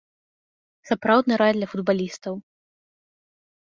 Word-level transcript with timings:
Сапраўдны 0.91 1.33
рай 1.43 1.51
для 1.57 1.67
футбалістаў. 1.75 2.33